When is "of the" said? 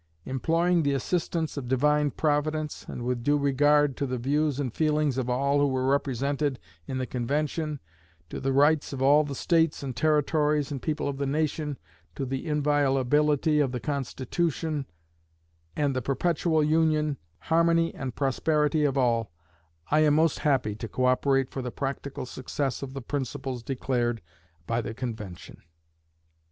11.07-11.27, 13.59-13.79, 22.81-23.03